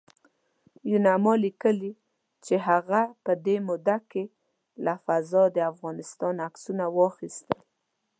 [0.91, 1.91] یوناما لیکلي
[2.45, 4.23] چې هغه په دې موده کې
[4.85, 7.59] له فضا د افغانستان عکسونه واخیستل